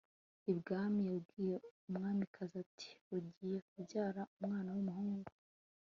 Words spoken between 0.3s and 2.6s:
ibwami. yabwiye umwamikazi